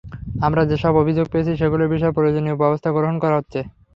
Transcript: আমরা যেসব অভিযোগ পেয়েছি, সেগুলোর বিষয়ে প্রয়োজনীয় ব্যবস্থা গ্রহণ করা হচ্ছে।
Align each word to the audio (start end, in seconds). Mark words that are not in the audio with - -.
আমরা 0.41 0.61
যেসব 0.71 0.93
অভিযোগ 0.97 1.25
পেয়েছি, 1.29 1.51
সেগুলোর 1.55 1.91
বিষয়ে 1.93 2.15
প্রয়োজনীয় 2.17 2.59
ব্যবস্থা 2.61 2.89
গ্রহণ 2.91 3.15
করা 3.23 3.37
হচ্ছে। 3.39 3.59